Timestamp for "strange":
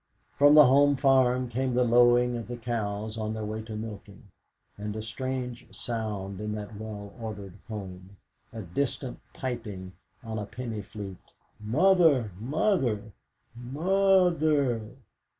5.03-5.71